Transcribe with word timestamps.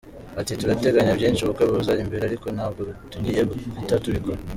Ati 0.39 0.53
“Turateganya 0.59 1.17
byinshi, 1.19 1.41
ubukwe 1.41 1.63
buza 1.71 1.93
imbere 2.03 2.23
ariko 2.25 2.47
ntabwo 2.55 2.81
tugiye 3.11 3.41
guhita 3.49 3.95
tubikora. 4.03 4.39